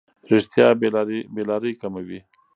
رښتیا 0.31 0.67
بې 1.35 1.43
لارۍ 1.49 1.73
کموي. 1.81 2.19